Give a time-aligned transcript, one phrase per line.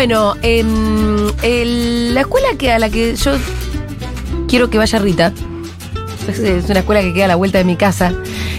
[0.00, 3.32] Bueno, em, el- la escuela que a la que yo
[4.48, 5.30] quiero que vaya Rita,
[6.26, 8.14] es, es una escuela que queda a la vuelta de mi casa,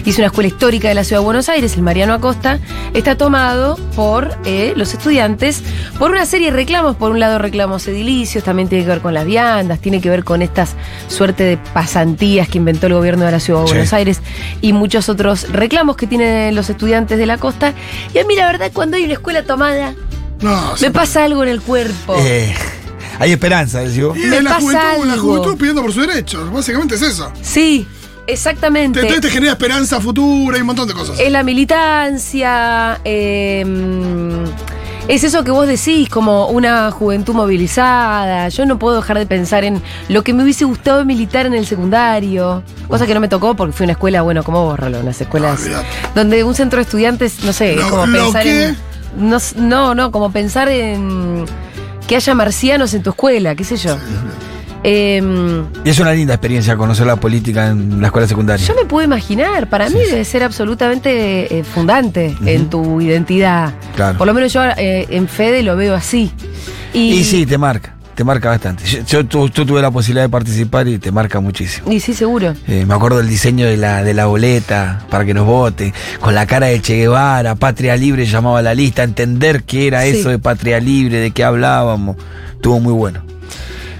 [0.06, 2.60] es una escuela histórica de la ciudad de Buenos Aires, el Mariano Acosta,
[2.94, 5.64] está tomado por eh, los estudiantes
[5.98, 9.12] por una serie de reclamos, por un lado reclamos edilicios, también tiene que ver con
[9.12, 10.76] las viandas, tiene que ver con estas
[11.08, 13.72] suerte de pasantías que inventó el gobierno de la ciudad de Sí.
[13.72, 14.20] Buenos Aires
[14.60, 17.74] y muchos otros reclamos que tienen los estudiantes de la costa.
[18.14, 19.94] Y a mí la verdad cuando hay una escuela tomada,
[20.42, 22.16] No, me pasa algo en el cuerpo.
[22.18, 22.52] Eh,
[23.18, 24.16] hay esperanza, decimos.
[24.16, 25.28] Y me la pasa juventud, la algo.
[25.28, 26.52] juventud pidiendo por sus derechos.
[26.52, 27.30] Básicamente es eso.
[27.42, 27.86] Sí,
[28.26, 29.00] exactamente.
[29.00, 31.18] Entonces te genera esperanza futura y un montón de cosas.
[31.20, 33.64] Es la militancia, eh,
[35.08, 38.48] es eso que vos decís, como una juventud movilizada.
[38.48, 41.66] Yo no puedo dejar de pensar en lo que me hubiese gustado militar en el
[41.66, 45.00] secundario, cosa que no me tocó porque fui a una escuela, bueno, como vos, Rolo,
[45.00, 45.60] unas escuelas
[46.14, 48.92] donde un centro de estudiantes, no sé, es Lo- como lo pensar que- en.
[49.16, 51.44] No, s- no, no, como pensar en
[52.06, 53.96] que haya marcianos en tu escuela, qué sé yo.
[54.84, 58.66] Em, Y es una linda experiencia conocer la política en la escuela secundaria.
[58.66, 63.74] Yo me puedo imaginar, para mí debe ser absolutamente eh, fundante en tu identidad.
[63.94, 64.18] Claro.
[64.18, 66.32] Por lo menos yo eh, en Fede lo veo así.
[66.92, 68.84] Y, Y sí, te marca, te marca bastante.
[68.84, 71.90] Yo, yo tu- yo tuve la posibilidad de participar y te marca muchísimo.
[71.90, 72.54] y sí, seguro.
[72.68, 76.34] Eh, me acuerdo del diseño de la, de la boleta para que nos voten, con
[76.34, 80.08] la cara de Che Guevara, Patria Libre llamaba la lista, entender qué era Sí.
[80.18, 82.16] eso de Patria Libre, de qué hablábamos.
[82.52, 83.22] Estuvo muy bueno.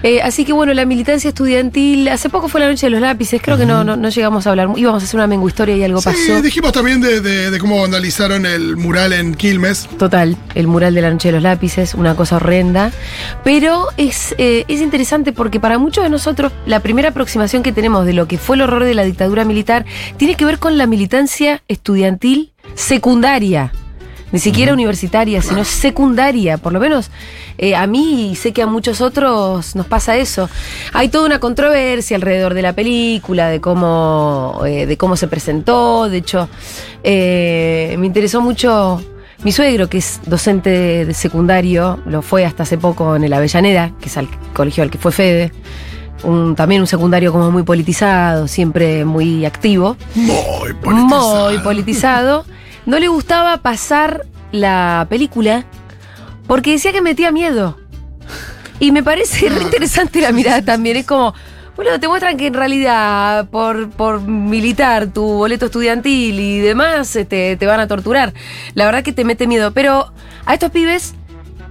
[0.02, 3.40] Eh, así que bueno, la militancia estudiantil, hace poco fue la noche de los lápices,
[3.42, 5.84] creo que no, no, no llegamos a hablar, íbamos a hacer una mengu historia y
[5.84, 6.42] algo Sí, pasó.
[6.42, 9.88] dijimos también de, de- de cómo vandalizaron el mural en Quilmes.
[9.98, 12.90] Total, el mural de la noche de los lápices, una cosa horrenda.
[13.44, 18.04] Pero es, eh, es interesante porque para muchos de nosotros la primera aproximación que tenemos
[18.06, 19.84] de lo que fue el horror de la dictadura militar
[20.16, 23.72] tiene que ver con la militancia estudiantil secundaria.
[24.32, 26.56] Ni siquiera universitaria, sino secundaria.
[26.58, 27.10] Por lo menos
[27.58, 30.48] eh, a mí y sé que a muchos otros nos pasa eso.
[30.94, 36.08] Hay toda una controversia alrededor de la película, de cómo, eh, de cómo se presentó.
[36.08, 36.48] De hecho,
[37.04, 39.02] eh, me interesó mucho
[39.44, 43.92] mi suegro, que es docente de, secundario, lo fue hasta hace poco en el Avellaneda,
[44.00, 45.52] que es el colegio al que fue Fede.
[46.22, 49.96] Un- también un secundario como muy politizado, siempre muy activo.
[50.14, 51.50] Muy politizado.
[51.50, 52.44] Muy politizado.
[52.86, 55.64] No le gustaba pasar la película
[56.46, 57.78] porque decía que metía miedo.
[58.80, 60.96] Y me parece re interesante la mirada también.
[60.96, 61.34] Es como,
[61.76, 67.56] bueno, te muestran que en realidad por, por militar tu boleto estudiantil y demás este,
[67.56, 68.34] te van a torturar.
[68.74, 69.72] La verdad que te mete miedo.
[69.72, 70.12] Pero
[70.44, 71.14] a estos pibes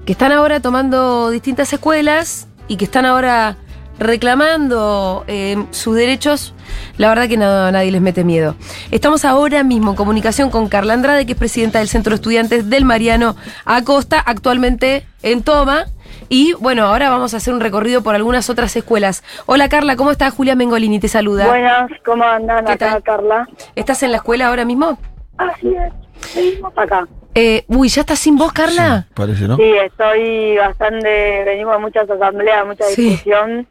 [0.05, 3.57] que están ahora tomando distintas escuelas y que están ahora
[4.01, 6.53] reclamando eh, sus derechos,
[6.97, 8.55] la verdad que no, nadie les mete miedo.
[8.91, 12.69] Estamos ahora mismo en comunicación con Carla Andrade, que es presidenta del Centro de Estudiantes
[12.69, 13.35] del Mariano
[13.65, 15.85] Acosta, actualmente en Toma.
[16.29, 19.23] Y bueno, ahora vamos a hacer un recorrido por algunas otras escuelas.
[19.45, 20.33] Hola Carla, ¿cómo estás?
[20.33, 21.47] Julia Mengolini te saluda.
[21.47, 23.03] Buenas, ¿cómo andan ¿Qué acá, tal?
[23.03, 23.47] Carla?
[23.75, 24.97] ¿Estás en la escuela ahora mismo?
[25.37, 25.93] Así es,
[26.31, 27.07] seguimos acá.
[27.33, 29.07] Eh, uy, ¿ya estás sin voz, Carla?
[29.13, 29.55] Parece, ¿no?
[29.57, 33.03] Sí, estoy bastante, venimos de muchas asambleas, mucha Sí.
[33.03, 33.67] discusión.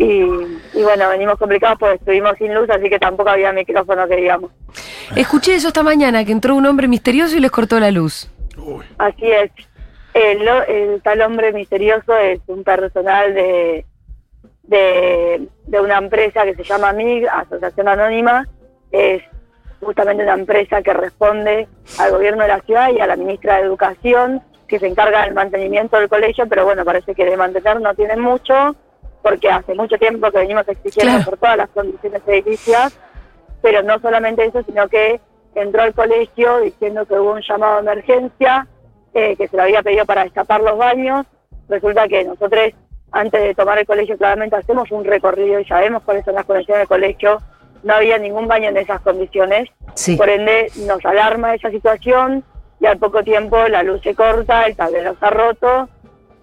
[0.00, 0.22] Y,
[0.72, 4.50] y bueno, venimos complicados porque estuvimos sin luz, así que tampoco había micrófono que digamos.
[5.14, 8.30] Escuché eso esta mañana, que entró un hombre misterioso y les cortó la luz.
[8.56, 8.86] Uy.
[8.96, 9.50] Así es.
[10.14, 13.84] El, el tal hombre misterioso es un personal de,
[14.62, 18.48] de, de una empresa que se llama MIG, Asociación Anónima.
[18.90, 19.22] Es
[19.80, 21.68] justamente una empresa que responde
[21.98, 25.34] al gobierno de la ciudad y a la ministra de Educación, que se encarga del
[25.34, 28.74] mantenimiento del colegio, pero bueno, parece que de mantener no tienen mucho,
[29.22, 31.30] porque hace mucho tiempo que venimos exigiendo Claro.
[31.30, 32.98] por todas las condiciones edilicias,
[33.62, 35.20] pero no solamente eso, sino que
[35.54, 38.66] entró al colegio diciendo que hubo un llamado de emergencia,
[39.12, 41.26] eh, que se lo había pedido para destapar los baños.
[41.68, 42.70] Resulta que nosotros,
[43.12, 46.80] antes de tomar el colegio, claramente hacemos un recorrido y sabemos cuáles son las condiciones
[46.82, 47.42] del colegio.
[47.82, 49.68] No había ningún baño en esas condiciones.
[49.94, 50.16] Sí.
[50.16, 52.44] Por ende, nos alarma esa situación
[52.78, 55.88] y al poco tiempo la luz se corta, el tablero está roto.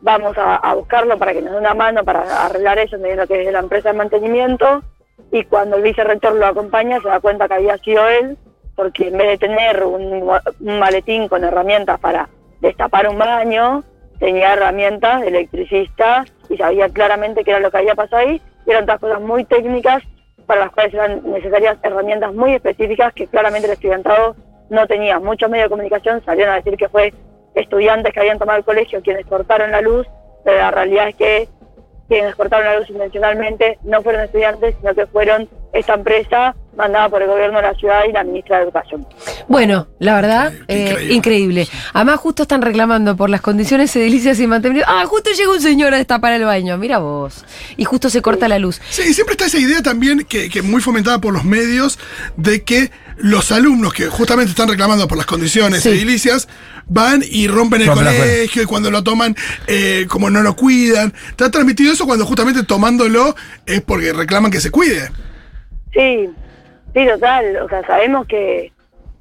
[0.01, 3.51] Vamos a, buscarlo para que nos dé una mano para arreglar eso, entendiendo que es
[3.51, 4.83] la empresa de mantenimiento.
[5.31, 8.37] Y cuando el vicerrector lo acompaña, se da cuenta que había sido él,
[8.75, 10.29] porque en vez de tener un,
[10.59, 12.29] un maletín con herramientas para
[12.61, 13.83] destapar un baño,
[14.19, 18.41] tenía herramientas de electricista y sabía claramente qué era lo que había pasado ahí.
[18.65, 20.03] Eran otras cosas muy técnicas
[20.45, 24.35] para las cuales eran necesarias herramientas muy específicas que claramente el estudiantado
[24.69, 25.19] no tenía.
[25.19, 27.13] Muchos medios de comunicación salieron a decir que fue
[27.59, 30.05] estudiantes que habían tomado el colegio quienes cortaron la luz,
[30.45, 31.49] pero la realidad es que
[32.07, 37.21] quienes cortaron la luz intencionalmente no fueron estudiantes, sino que fueron esta empresa mandada por
[37.21, 39.05] el gobierno de la ciudad y la ministra de Educación.
[39.49, 41.13] Bueno, la verdad, eh, Increíble.
[41.13, 41.67] increíble.
[41.93, 44.89] Además, justo están reclamando por las condiciones edilicias y mantenimiento.
[44.89, 47.43] Ah, justo llega un señor a destapar el baño, mira vos.
[47.75, 48.79] Y justo se corta la luz.
[48.89, 51.99] Sí, y siempre está esa idea también, que, que muy fomentada por los medios,
[52.37, 55.89] de que los alumnos que justamente están reclamando por las condiciones Sí.
[55.89, 56.47] edilicias
[56.89, 59.35] van y rompen el Rompen colegio y cuando lo toman,
[59.67, 61.13] eh, como no lo cuidan.
[61.29, 63.35] Está transmitido eso cuando justamente tomándolo
[63.65, 65.09] es porque reclaman que se cuide.
[65.93, 66.29] Sí,
[66.93, 67.57] sí, total.
[67.57, 68.71] O sea, sabemos que,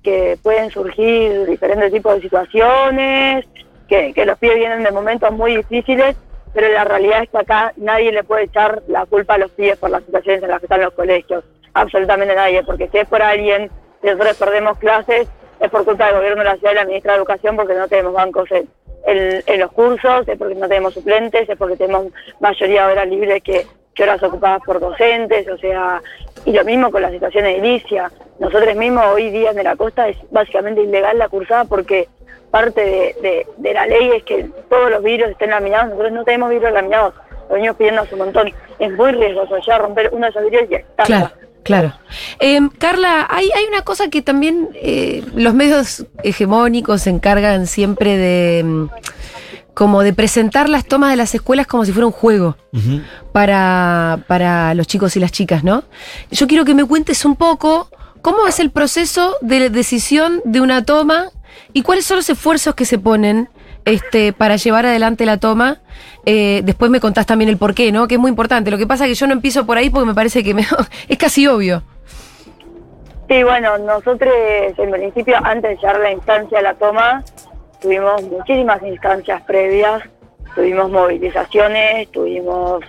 [0.02, 3.46] que pueden surgir diferentes tipos de situaciones,
[3.88, 6.16] que, que los pibes vienen de momentos muy difíciles,
[6.54, 9.76] pero la realidad es que acá nadie le puede echar la culpa a los pibes
[9.78, 11.44] por las situaciones en las que están los colegios.
[11.74, 13.70] Absolutamente nadie, porque si es por alguien,
[14.00, 15.28] si nosotros perdemos clases,
[15.60, 17.88] es por culpa del gobierno de la ciudad y la ministra de Educación porque no
[17.88, 22.06] tenemos bancos en, los cursos, es porque no tenemos suplentes, es porque tenemos
[22.40, 26.02] mayoría de horas libres que, que horas ocupadas por docentes, o sea,
[26.44, 28.10] y lo mismo con la situación edilicia.
[28.38, 32.08] Nosotros mismos hoy día en la costa es básicamente ilegal la cursada porque
[32.50, 36.50] parte de, de- la ley es que todos los vidrios estén laminados, nosotros no tenemos
[36.50, 37.14] vidrios laminados,
[37.48, 38.52] lo venimos pidiendo hace un montón.
[38.78, 41.04] Es muy riesgoso ya romper uno de esos vidrios y está.
[41.66, 41.92] Claro.
[42.40, 48.16] Eh, Carla, hay, hay una cosa que también eh, los medios hegemónicos se encargan siempre
[48.16, 48.86] de mm,
[49.74, 52.56] como de presentar las tomas de las escuelas como si fuera un juego
[53.32, 55.84] para, para los chicos y las chicas, ¿no?
[56.30, 57.90] Yo quiero que me cuentes un poco
[58.22, 61.30] cómo es el proceso de decisión de una toma
[61.74, 63.50] y cuáles son los esfuerzos que se ponen
[63.86, 65.78] este, para llevar adelante la toma.
[66.26, 68.06] Eh, después me contás también el por qué, ¿no?
[68.08, 68.70] Que es muy importante.
[68.70, 70.66] Lo que pasa es que yo no empiezo por ahí porque me parece que me-
[71.08, 71.82] es casi obvio.
[73.28, 74.32] Sí, bueno, nosotros
[74.76, 77.24] en principio, antes de llegar a la instancia de la toma,
[77.80, 80.02] tuvimos muchísimas instancias previas,
[80.54, 82.84] tuvimos movilizaciones, tuvimos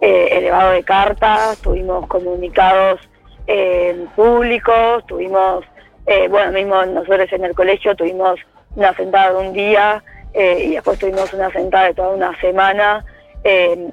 [0.00, 3.00] eh, elevado de cartas, tuvimos comunicados
[3.46, 5.64] eh, públicos, tuvimos,
[6.30, 8.38] bueno, mismo nosotros en el colegio tuvimos
[8.74, 10.02] una sentada de un día
[10.32, 13.04] eh, y después tuvimos una sentada de toda una semana.
[13.44, 13.90] eh,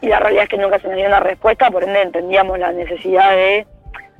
[0.00, 2.72] y la realidad es que nunca se nos dio una respuesta, por ende entendíamos la
[2.72, 3.64] necesidad de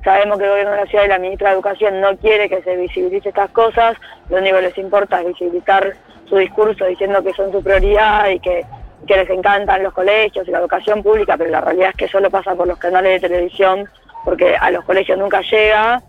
[0.03, 2.61] Sabemos que el gobierno de la ciudad y la ministra de Educación no quiere que
[2.61, 3.95] se visibilice estas cosas,
[4.29, 5.93] lo único que les importa es visibilizar
[6.25, 8.65] su discurso diciendo que son su prioridad y que,
[9.07, 12.29] que les encantan los colegios y la educación pública, pero la realidad es que solo
[12.29, 13.87] pasa por los canales de televisión
[14.25, 16.01] porque a los colegios nunca llega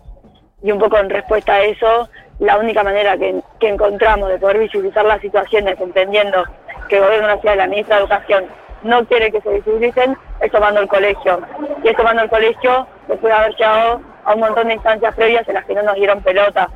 [0.61, 2.09] y un poco en respuesta a eso,
[2.39, 6.43] la única manera que, que encontramos de poder visibilizar las situaciones entendiendo
[6.89, 8.45] que el gobierno de la ministra de Educación
[8.83, 11.39] no quiere que se visibilicen es tomando el colegio.
[11.83, 15.47] Y es tomando el colegio después de haber llegado a un montón de instancias previas
[15.47, 16.69] en las que no nos dieron pelota.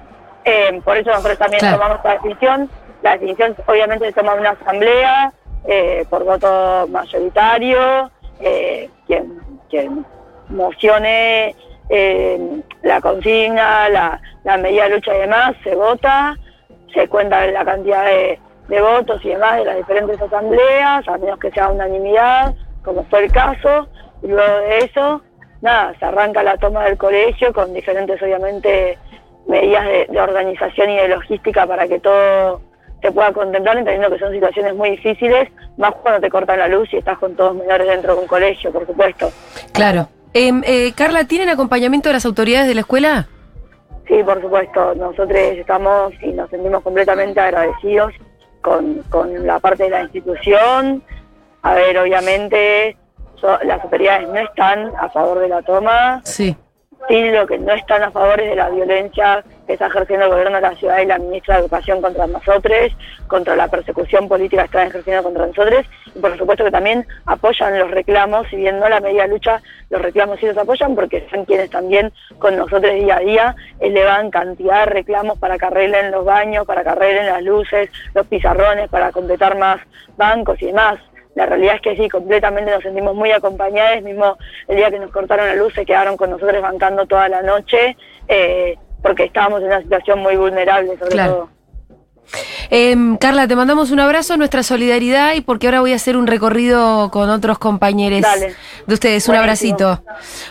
[0.46, 1.78] Eh, por eso nosotros también Claro.
[1.78, 2.70] tomamos esta decisión.
[3.02, 5.32] La decisión obviamente se toma en una asamblea
[5.68, 8.10] eh, por voto mayoritario,
[8.40, 9.40] eh, quien,
[9.70, 10.06] quien
[10.48, 11.56] mocione
[11.90, 16.38] eh, la consigna, la, la medida de lucha y demás, se vota,
[16.94, 18.40] se cuenta la cantidad de,
[18.70, 23.26] de votos y demás de las diferentes asambleas, a menos que sea unanimidad, como fue
[23.26, 23.88] el caso,
[24.22, 25.22] y luego de eso,
[25.62, 28.98] nada, se arranca la toma del colegio con diferentes, obviamente,
[29.48, 32.62] medidas de, organización y de logística para que todo
[33.02, 36.90] se pueda contemplar, entendiendo que son situaciones muy difíciles, más cuando te cortan la luz
[36.94, 39.32] y estás con todos menores dentro de un colegio, por supuesto.
[39.74, 40.08] Claro.
[40.34, 43.28] Em, eh, Carla, ¿tienen acompañamiento de las autoridades de la escuela?
[44.08, 44.96] Sí, por supuesto.
[44.96, 48.14] Nosotros estamos y nos sentimos completamente agradecidos
[48.62, 51.04] con, con la parte de la institución.
[51.62, 52.96] A ver, obviamente
[53.36, 56.56] so- las autoridades no están a favor de la toma, Sí.
[57.08, 60.32] sí lo que no están a favor es de la violencia que está ejerciendo el
[60.32, 62.92] gobierno de la ciudad y la ministra de Educación contra nosotros,
[63.28, 67.78] contra la persecución política que están ejerciendo contra nosotros, y por supuesto que también apoyan
[67.78, 69.62] los reclamos, si bien no la medida de lucha,
[69.92, 74.32] los reclamos sí los apoyan porque son quienes también con nosotros día a día elevan
[74.32, 78.90] cantidad de reclamos para que arreglen los baños, para que arreglen las luces, los pizarrones,
[78.90, 79.80] para completar más
[80.18, 81.00] bancos y demás.
[81.36, 84.36] La realidad es que sí, completamente nos sentimos muy acompañados, mismo
[84.68, 87.96] el día que nos cortaron la luz se quedaron con nosotros bancando toda la noche,
[88.28, 91.34] eh, porque estábamos en una situación muy vulnerable sobre Claro.
[91.34, 91.50] todo.
[92.70, 96.28] Em, Carla, te mandamos un abrazo, nuestra solidaridad y porque ahora voy a hacer un
[96.28, 98.54] recorrido con otros compañeros Dale.
[98.86, 99.28] de ustedes.
[99.28, 99.78] Un Buenísimo.
[99.80, 100.04] abracito.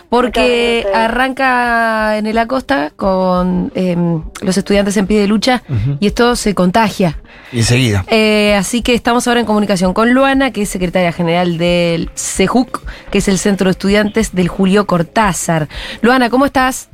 [0.09, 5.63] Porque arranca en el Acosta con em, los estudiantes en pie de lucha
[6.01, 7.17] y esto se contagia.
[7.53, 8.03] Enseguida.
[8.09, 12.81] Eh, así que estamos ahora en comunicación con Luana, que es secretaria general del CEJUC,
[13.09, 15.69] que es el Centro de Estudiantes del Julio Cortázar.
[16.01, 16.88] Luana, ¿cómo estás?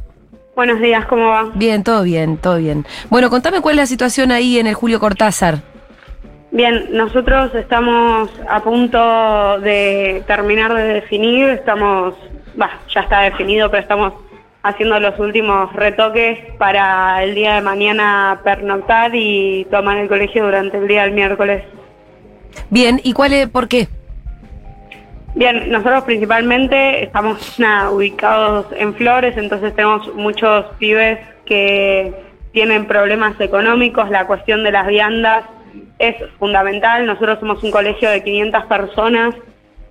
[0.56, 1.52] Buenos días, ¿cómo va?
[1.54, 2.86] Bien, todo bien, todo bien.
[3.10, 5.60] Bueno, contame cuál es la situación ahí en el Julio Cortázar.
[6.52, 12.16] Bien, nosotros estamos a punto de terminar de definir, estamos,
[12.56, 14.14] bah, ya está definido, pero estamos
[14.64, 20.78] haciendo los últimos retoques para el día de mañana pernoctar y tomar el colegio durante
[20.78, 21.64] el día del miércoles.
[22.70, 23.90] Bien, ¿y cuál es, por qué?
[25.36, 32.14] Bien, nosotros principalmente estamos nada, ubicados en Flores, entonces tenemos muchos pibes que
[32.54, 35.44] tienen problemas económicos, la cuestión de las viandas
[36.00, 37.06] es fundamental.
[37.06, 39.36] Nosotros somos un colegio de 500 personas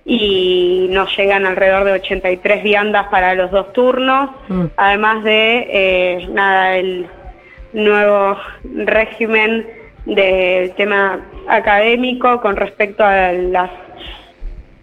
[0.03, 4.65] y nos llegan alrededor de 83 viandas para los dos turnos, Mm.
[4.77, 7.07] además de eh, nada el
[7.73, 9.67] nuevo régimen
[10.05, 13.69] del tema académico con respecto a las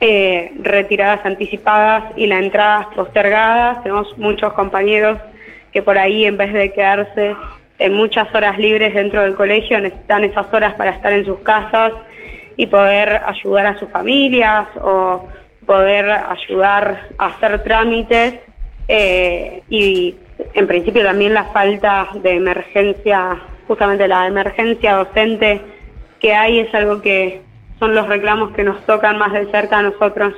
[0.05, 3.85] eh, retiradas anticipadas y las entradas postergadas.
[3.85, 5.17] Tenemos muchos compañeros
[5.73, 7.37] que por ahí en vez de quedarse
[7.79, 11.93] en muchas horas libres dentro del colegio necesitan esas horas para estar en sus casas
[12.57, 15.29] y poder ayudar a sus familias o
[15.67, 18.41] poder ayudar a hacer trámites
[18.89, 20.17] eh, y
[20.55, 25.61] en principio también la falta de emergencia, justamente la emergencia docente
[26.19, 27.41] que hay es algo que
[27.83, 30.35] son los reclamos que nos tocan más de cerca a nosotros.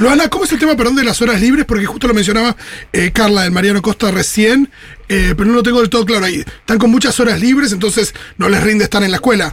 [0.00, 1.66] Luana, ¿cómo es el tema, perdón, de las horas libres?
[1.66, 2.56] Porque justo lo mencionaba
[2.90, 4.70] eh, Carla del Mariano Costa recién,
[5.10, 6.36] eh, pero no lo tengo del todo claro ahí.
[6.36, 9.52] Están con muchas horas libres, entonces no les rinde estar en la escuela.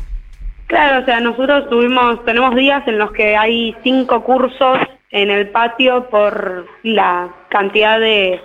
[0.68, 4.80] Claro, o sea, nosotros tuvimos, tenemos días en los que hay cinco cursos
[5.12, 8.40] en el patio por la cantidad de,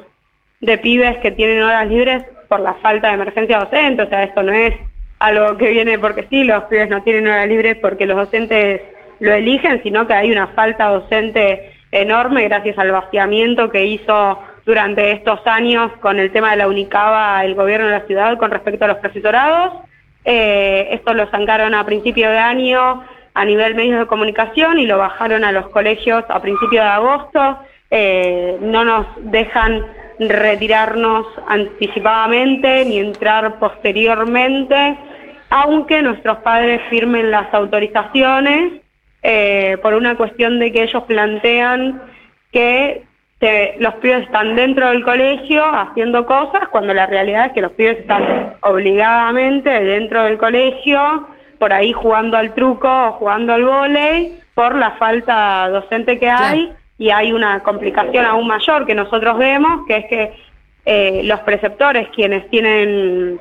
[0.61, 4.43] de pibes que tienen horas libres por la falta de emergencia docente, o sea, esto
[4.43, 4.75] no es
[5.19, 8.83] algo que viene porque sí, los pibes no tienen horas libres porque los docentes
[9.21, 15.13] lo eligen, sino que hay una falta docente enorme gracias al vaciamiento que hizo durante
[15.13, 18.85] estos años con el tema de la UNICABA el gobierno de la ciudad con respecto
[18.85, 19.73] a los profesorados.
[20.25, 23.03] Eh, esto lo sacaron a principio de año
[23.35, 27.59] a nivel medios de comunicación y lo bajaron a los colegios a principio de agosto.
[27.91, 29.87] Eh, no nos dejan
[30.19, 34.99] retirarnos anticipadamente ni entrar posteriormente,
[35.51, 38.73] aunque nuestros padres firmen las autorizaciones
[39.23, 42.01] eh, por una cuestión de que ellos plantean
[42.53, 43.03] que
[43.39, 47.73] te- los pibes están dentro del colegio haciendo cosas cuando la realidad es que los
[47.73, 51.29] pibes están obligadamente dentro del colegio,
[51.59, 56.73] por ahí jugando al truco o jugando al vóley, por la falta docente que hay
[56.99, 60.33] y hay una complicación aún mayor que nosotros vemos, que es que
[60.85, 63.39] eh, los preceptores quienes tienen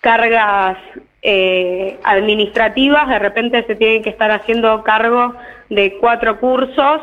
[0.00, 0.78] cargas
[1.22, 5.34] eh, administrativas, de repente se tienen que estar haciendo cargo
[5.70, 7.02] de cuatro cursos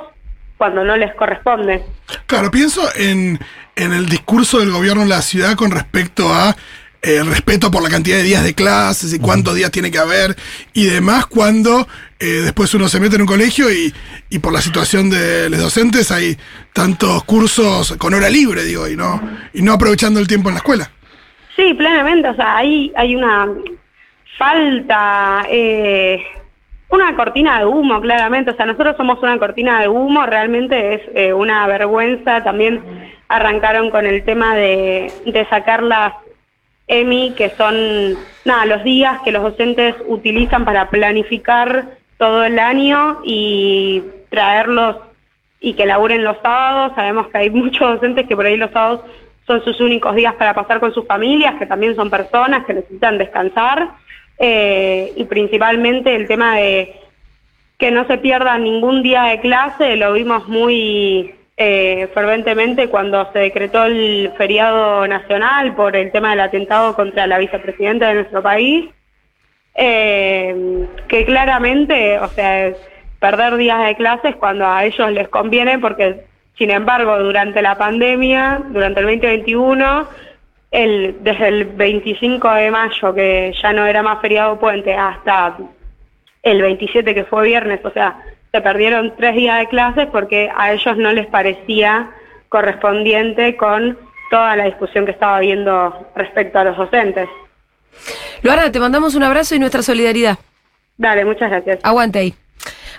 [0.58, 1.84] cuando no les corresponde.
[2.26, 3.40] Claro, pienso en,
[3.76, 6.56] en el discurso del gobierno de la ciudad con respecto a
[7.02, 9.98] eh, el respeto por la cantidad de días de clases y cuántos días tiene que
[9.98, 10.38] haber
[10.72, 11.86] y demás cuando
[12.20, 13.94] eh, después uno se mete en un colegio y,
[14.30, 16.38] y por la situación de los docentes hay
[16.72, 19.22] tantos cursos con hora libre, digo, y no,
[19.54, 20.92] y no aprovechando el tiempo en la escuela.
[21.58, 23.48] Sí, plenamente, o sea, hay, hay una
[24.38, 26.24] falta, eh,
[26.90, 31.02] una cortina de humo, claramente, o sea, nosotros somos una cortina de humo, realmente es
[31.16, 32.82] eh, una vergüenza, también
[33.28, 36.14] arrancaron con el tema de, de sacar las
[36.88, 37.76] EMI, que son,
[38.46, 41.86] nada, los días que los docentes utilizan para planificar
[42.18, 44.98] todo el año y traerlos
[45.60, 46.94] y que laburen los sábados.
[46.96, 49.02] Sabemos que hay muchos docentes que por ahí los sábados
[49.48, 53.18] son sus únicos días para pasar con sus familias, que también son personas que necesitan
[53.18, 53.90] descansar.
[54.40, 56.96] Eh, y principalmente el tema de
[57.78, 63.40] que no se pierda ningún día de clase, lo vimos muy eh, ferventemente cuando se
[63.40, 68.90] decretó el feriado nacional por el tema del atentado contra la vicepresidenta de nuestro país,
[69.76, 72.74] eh, que claramente, o sea,
[73.20, 76.26] perder días de clases cuando a ellos les conviene, porque
[76.58, 80.08] sin embargo durante la pandemia, durante el 2021,
[80.74, 85.56] el, desde el 25 de mayo, que ya no era más feriado puente, hasta
[86.42, 88.20] el 27 que fue viernes, o sea,
[88.52, 92.12] se perdieron tres días de clases porque a ellos no les parecía
[92.50, 93.98] correspondiente con
[94.30, 97.30] toda la discusión que estaba habiendo respecto a los docentes.
[98.42, 100.38] Luana, te mandamos un abrazo y nuestra solidaridad.
[100.98, 101.80] Dale, muchas gracias.
[101.84, 102.34] Aguante ahí.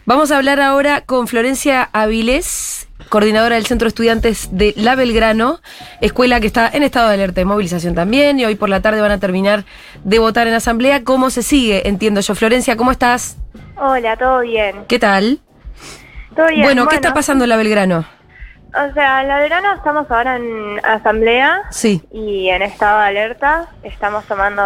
[0.06, 5.60] Vamos a hablar ahora con Florencia Avilés, coordinadora del Centro de Estudiantes de La Belgrano,
[6.00, 9.00] escuela que está en estado de alerta de movilización también, y hoy por la tarde
[9.00, 9.64] van a terminar
[10.04, 11.04] de votar en asamblea.
[11.04, 11.88] ¿Cómo se sigue?
[11.88, 12.34] Entiendo yo.
[12.34, 13.36] Florencia, ¿cómo estás?
[13.76, 14.84] Hola, ¿todo bien?
[14.88, 15.40] ¿Qué tal?
[16.34, 16.62] ¿Todo bien?
[16.62, 18.04] Bueno, ¿qué está pasando en La Belgrano?
[18.76, 22.02] O sea, en la verano estamos ahora en asamblea Sí.
[22.10, 23.68] y en estado de alerta.
[23.84, 24.62] Estamos tomando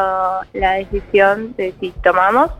[0.54, 2.50] la decisión de si tomamos.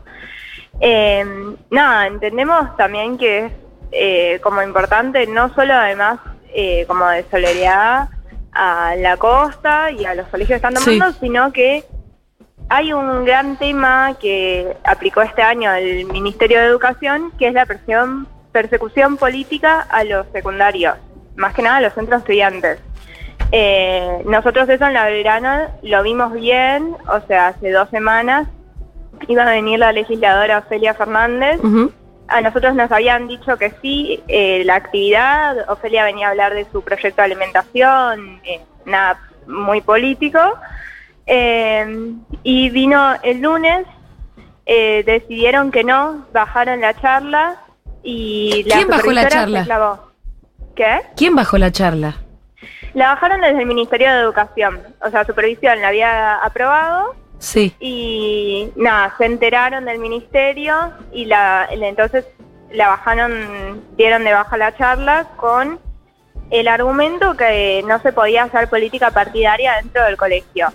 [0.79, 1.25] Eh,
[1.71, 3.51] nada, entendemos también que es
[3.91, 6.19] eh, como importante, no solo además
[6.53, 8.09] eh, como de solidaridad,
[8.51, 11.83] a la costa y a los colegios que están tomando, sino que
[12.67, 17.65] hay un gran tema que aplicó este año el Ministerio de Educación, que es la
[17.65, 20.95] persecución, persecución política a los secundarios,
[21.35, 22.79] más que nada a los centros estudiantes.
[23.51, 28.47] Eh, nosotros eso en la verano lo vimos bien, o sea, hace dos semanas
[29.27, 31.59] iba a venir la legisladora Ofelia Fernández.
[32.29, 36.65] A nosotros nos habían dicho que sí, eh, la actividad, Ofelia venía a hablar de
[36.71, 40.39] su proyecto de alimentación, eh, nada muy político.
[41.25, 43.85] Eh, y vino el lunes,
[44.65, 47.57] eh, decidieron que no, bajaron la charla
[48.03, 49.59] y la ¿Quién bajó la charla?
[49.59, 50.11] se clavó.
[50.75, 51.01] ¿Qué?
[51.15, 52.15] ¿Quién bajó la charla?
[52.93, 57.73] La bajaron desde el Ministerio de Educación, o sea, supervisión la había aprobado Sí.
[57.79, 62.25] y nada, se enteraron del ministerio y la, entonces
[62.71, 65.79] la bajaron, dieron de baja la charla con
[66.51, 70.67] el argumento que no se podía hacer política partidaria dentro del colegio.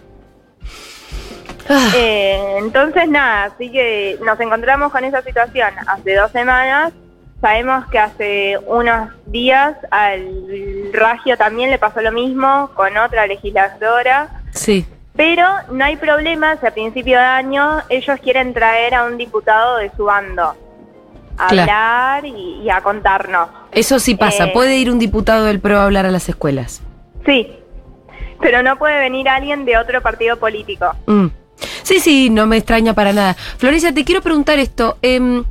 [1.68, 6.92] Ah, Eh, entonces nada, así que nos encontramos con esa situación hace dos semanas.
[7.40, 14.42] Sabemos que hace unos días al Ragio también le pasó lo mismo con otra legisladora.
[14.50, 14.86] sí.
[15.16, 19.76] Pero no hay problema si a principio de año ellos quieren traer a un diputado
[19.76, 20.54] de su bando
[21.36, 21.62] a Claro.
[21.72, 23.48] hablar y, y a contarnos.
[23.72, 24.46] Eso sí pasa.
[24.46, 26.80] Eh, Puede ir un diputado del PRO a hablar a las escuelas.
[27.26, 27.52] Sí,
[28.40, 30.92] pero no puede venir alguien de otro partido político.
[31.06, 31.26] Mm.
[31.82, 33.34] Sí, sí, no me extraña para nada.
[33.34, 34.96] Florencia, te quiero preguntar esto.
[35.02, 35.44] em,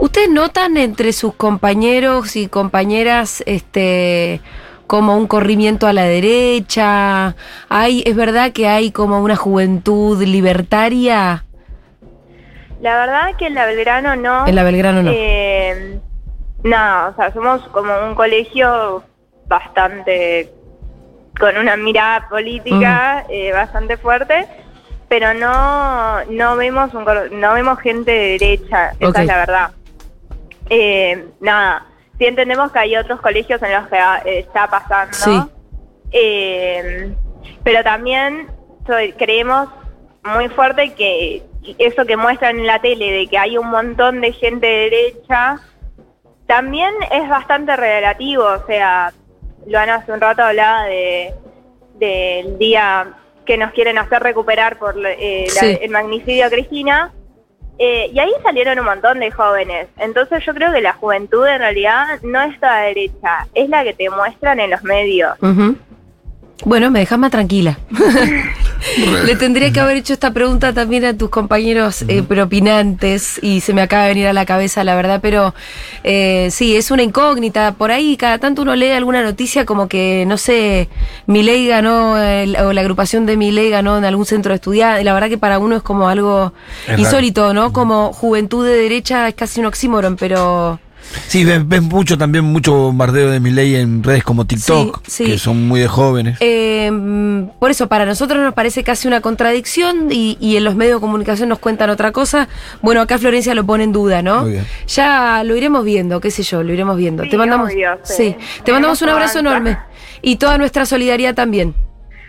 [0.00, 4.40] ¿Ustedes notan entre sus compañeros y compañeras este
[4.88, 7.36] como un corrimiento a la derecha?
[7.68, 11.44] Hay, ¿Es verdad que hay como una juventud libertaria?
[12.80, 14.46] La verdad que en la Belgrano no.
[14.46, 15.10] En la Belgrano no.
[15.14, 16.00] Eh,
[16.64, 19.04] no, o sea, somos como un colegio
[19.46, 20.52] bastante
[21.38, 24.46] con una mirada política eh, bastante fuerte,
[25.08, 27.04] pero no no vemos un,
[27.40, 29.70] no vemos gente de derecha, esa es la verdad.
[30.70, 31.86] Eh, nada,
[32.18, 35.40] sí entendemos que hay otros colegios en los que ah, eh, está pasando, Sí.
[36.12, 37.12] eh,
[37.62, 38.48] pero también
[38.86, 39.68] soy- creemos
[40.24, 41.42] muy fuerte que
[41.78, 45.56] eso que muestran en la tele de que hay un montón de gente de derecha
[46.46, 49.12] también es bastante relativo, o sea,
[49.66, 51.34] Luana hace un rato hablaba de
[51.98, 53.08] del día
[53.44, 57.12] que nos quieren hacer recuperar por eh, la- el magnicidio a Cristina,
[57.78, 59.88] eh, y ahí salieron un montón de jóvenes.
[59.98, 64.10] Entonces yo creo que la juventud en realidad no está derecha, es la que te
[64.10, 65.38] muestran en los medios.
[66.64, 67.78] Bueno, me dejas más tranquila.
[69.24, 73.72] Le tendría que haber hecho esta pregunta también a tus compañeros eh, propinantes y se
[73.74, 75.54] me acaba de venir a la cabeza, la verdad, pero
[76.04, 77.72] eh, sí, es una incógnita.
[77.72, 80.88] Por ahí cada tanto uno lee alguna noticia como que, no sé,
[81.26, 85.04] Milei ganó, el- o la agrupación de Milei ganó en algún centro de estudiantes.
[85.04, 86.52] La verdad que para uno es como algo
[86.88, 87.72] Es insólito, ¿no?
[87.72, 90.80] Como juventud de derecha es casi un oxímoron, pero...
[91.26, 95.24] Sí, ves, ves mucho también, mucho bombardeo de mi ley en redes como TikTok, Sí,
[95.24, 95.30] sí.
[95.30, 96.36] que son muy de jóvenes.
[96.40, 96.90] Eh,
[97.58, 101.00] por eso, para nosotros nos parece casi una contradicción y, y en los medios de
[101.00, 102.48] comunicación nos cuentan otra cosa.
[102.82, 104.42] Bueno, acá Florencia lo pone en duda, ¿no?
[104.42, 104.66] Muy bien.
[104.88, 107.24] Ya lo iremos viendo, qué sé yo, lo iremos viendo.
[107.24, 108.14] Sí, te mandamos, obvio, sí.
[108.16, 109.78] sí, te mandamos un abrazo enorme
[110.22, 111.74] y toda nuestra solidaridad también.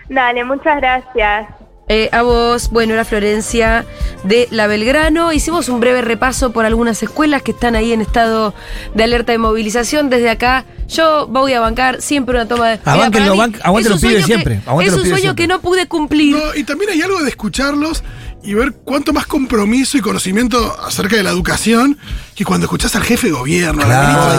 [0.09, 1.47] Dale, muchas gracias.
[1.91, 3.83] Eh, a vos, bueno, era Florencia
[4.23, 5.33] de La Belgrano.
[5.33, 8.53] Hicimos un breve repaso por algunas escuelas que están ahí en estado
[8.93, 10.09] de alerta de movilización.
[10.11, 12.77] Desde acá, yo voy a bancar siempre una toma de.
[12.77, 15.35] Banc- aguante los pibes sueño que- siempre, Es un sueño siempre.
[15.43, 16.35] que no pude cumplir.
[16.35, 18.03] No, y también hay algo de escucharlos
[18.41, 21.97] y ver cuánto más compromiso y conocimiento acerca de la educación
[22.35, 24.35] que cuando escuchás al jefe de gobierno, a la ministra de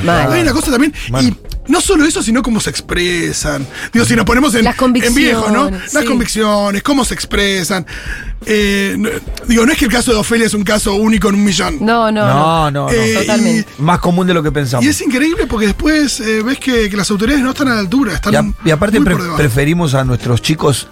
[0.00, 0.08] Educación.
[0.32, 1.28] Hay una cosa también, Bueno.
[1.28, 3.66] y no solo eso, sino cómo se expresan.
[3.92, 5.70] Digo, si nos ponemos en, Las en viejo, ¿no?
[5.70, 6.04] Las sí.
[6.04, 7.86] convicciones, cómo se expresan.
[8.46, 9.08] Eh, no-
[9.48, 11.78] digo, no es que el caso de Ofelia es un caso único en un millón.
[11.80, 12.34] No, no, no.
[12.34, 12.92] no, no, no.
[12.92, 13.68] Eh, totalmente.
[13.78, 14.84] Más común de lo que pensamos.
[14.84, 17.80] Y es increíble porque después eh, ves que, que las autoridades no están a la
[17.80, 19.38] altura, están Y, a- y aparte muy pre- por debajo.
[19.38, 20.88] preferimos a nuestros chicos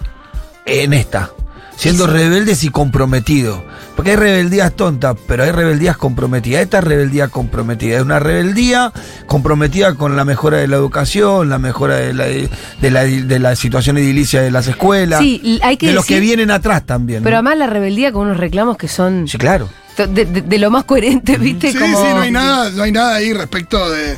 [0.65, 1.29] en esta,
[1.75, 3.61] siendo rebeldes y comprometidos.
[3.95, 6.63] Porque hay rebeldías tontas, pero hay rebeldías comprometidas.
[6.63, 7.97] Esta es rebeldía comprometida.
[7.97, 8.91] Es una rebeldía
[9.27, 12.49] comprometida con la mejora de la educación, la mejora de la, de
[12.91, 15.19] la, de la situación edilicia de las escuelas.
[15.19, 17.19] Sí, hay que de los que vienen atrás también.
[17.21, 17.23] ¿no?
[17.25, 19.69] Pero además la rebeldía con unos reclamos que son Sí, claro.
[19.97, 21.71] de, de- de lo más coherente, ¿viste?
[21.71, 24.17] Sí, como sí, no hay nada, no hay nada ahí respecto de,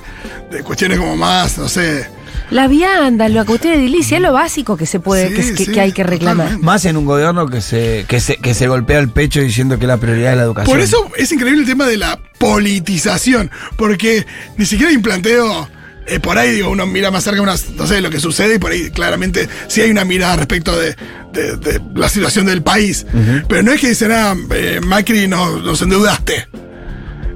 [0.52, 2.08] de cuestiones como más, no sé.
[2.51, 5.71] La vianda, la cuestión edilicia, es lo básico que se puede, Sí, que, que- sí,
[5.71, 6.45] que hay que reclamar.
[6.47, 6.65] totalmente.
[6.65, 9.88] Más en un gobierno que se, que se, que se golpea el pecho diciendo que
[9.88, 10.73] la prioridad es la educación.
[10.75, 14.25] Por eso es increíble el tema de la politización, porque
[14.58, 15.69] ni siquiera hay un planteo
[16.08, 18.60] eh, por ahí, digo, uno mira más cerca unas, no sé, lo que sucede y
[18.60, 20.95] por ahí claramente sí hay una mirada respecto de,
[21.34, 23.08] de- de la situación del país.
[23.49, 26.47] Pero no es que dicen, ah, eh, Macri nos, nos endeudaste.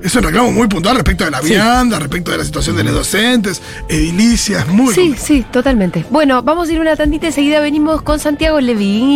[0.02, 2.94] Es un reclamo muy puntual respecto de la vianda, respecto de la situación de los
[2.94, 5.26] docentes, edilicias, muy Sí, complicado.
[5.28, 6.06] sí, totalmente.
[6.10, 9.10] Bueno, vamos a ir una tantita, enseguida venimos con Santiago Levín.